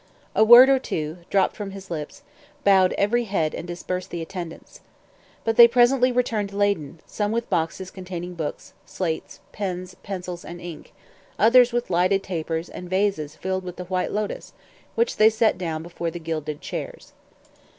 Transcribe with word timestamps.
A 0.35 0.43
word 0.43 0.67
or 0.67 0.79
two, 0.79 1.17
dropped 1.29 1.55
from 1.55 1.69
his 1.69 1.91
lips, 1.91 2.23
bowed 2.63 2.93
every 2.93 3.25
head 3.25 3.53
and 3.53 3.67
dispersed 3.67 4.09
the 4.09 4.23
attendants. 4.23 4.79
But 5.43 5.57
they 5.57 5.67
presently 5.67 6.11
returned 6.11 6.53
laden, 6.53 7.01
some 7.05 7.31
with 7.31 7.51
boxes 7.51 7.91
containing 7.91 8.33
books, 8.33 8.73
slates, 8.83 9.41
pens, 9.51 9.93
pencils, 10.01 10.43
and 10.43 10.59
ink; 10.59 10.91
others 11.37 11.71
with 11.71 11.91
lighted 11.91 12.23
tapers 12.23 12.67
and 12.67 12.89
vases 12.89 13.35
filled 13.35 13.63
with 13.63 13.75
the 13.75 13.85
white 13.85 14.11
lotos, 14.11 14.53
which 14.95 15.17
they 15.17 15.29
set 15.29 15.59
down 15.59 15.83
before 15.83 16.09
the 16.09 16.17
gilded 16.17 16.61
chairs. 16.61 17.13